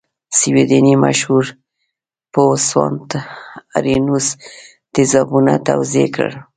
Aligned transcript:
سویډنۍ 0.37 0.95
مشهور 1.05 1.45
پوه 2.33 2.55
سوانت 2.69 3.09
ارینوس 3.77 4.27
تیزابونه 4.93 5.53
توضیح 5.67 6.07
کړل. 6.15 6.35